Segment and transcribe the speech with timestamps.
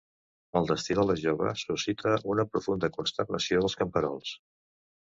[0.61, 4.35] El destí de la jove suscita una profunda consternació dels camperols.